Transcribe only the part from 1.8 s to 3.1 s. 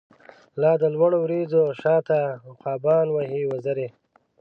شا ته، عقابان